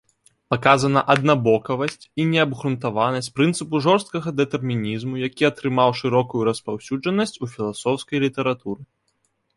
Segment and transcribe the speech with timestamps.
[0.51, 8.81] Паказана аднабаковасць і неабгрунтаванасць прынцыпу жорсткага дэтэрмінізму, які атрымаў шырокую распаўсюджанасць у філасофскай літаратуры.